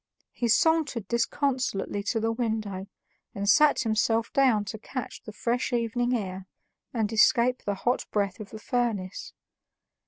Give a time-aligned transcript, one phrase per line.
[0.31, 2.87] He sauntered disconsolately to the window
[3.35, 6.47] and sat himself down to catch the fresh evening air
[6.91, 9.33] and escape the hot breath of the furnace.